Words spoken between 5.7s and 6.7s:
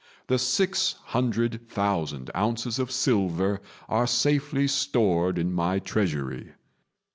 treasury.